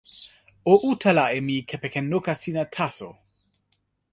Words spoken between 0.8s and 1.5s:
utala e